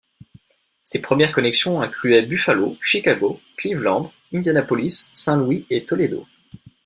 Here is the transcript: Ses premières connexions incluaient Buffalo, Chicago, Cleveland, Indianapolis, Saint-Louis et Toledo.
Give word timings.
Ses 0.83 0.99
premières 0.99 1.31
connexions 1.31 1.79
incluaient 1.79 2.23
Buffalo, 2.25 2.75
Chicago, 2.81 3.39
Cleveland, 3.55 4.11
Indianapolis, 4.33 5.11
Saint-Louis 5.13 5.67
et 5.69 5.85
Toledo. 5.85 6.25